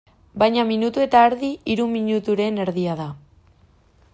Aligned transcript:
Baina 0.43 0.63
minutu 0.69 1.03
eta 1.03 1.21
erdi, 1.29 1.49
hiru 1.73 1.85
minuturen 1.91 2.59
erdia 2.65 2.97
da. 3.03 3.07